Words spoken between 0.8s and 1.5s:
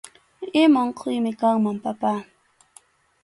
unquymi